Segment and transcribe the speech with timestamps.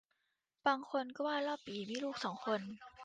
[0.67, 2.61] บางคนก็ว่าเล่าปี่มีลูกสองคน